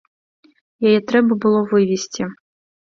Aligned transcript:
Яе 0.87 0.95
трэба 1.13 1.39
было 1.45 1.59
вывесці. 1.77 2.21